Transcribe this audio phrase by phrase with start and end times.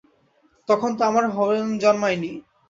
[0.69, 2.31] তখন তো আমার হরেন জন্মায় নি।